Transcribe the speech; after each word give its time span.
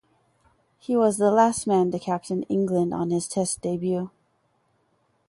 He 0.79 0.97
was 0.97 1.19
the 1.19 1.29
last 1.29 1.67
man 1.67 1.91
to 1.91 1.99
captain 1.99 2.41
England 2.49 2.91
on 2.91 3.11
his 3.11 3.27
Test 3.27 3.61
debut. 3.61 4.09